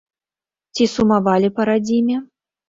Ці 0.77 0.87
сумавалі 0.93 1.53
па 1.59 1.67
радзіме? 1.71 2.17